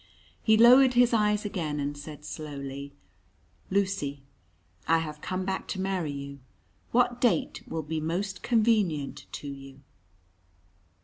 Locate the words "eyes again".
1.13-1.79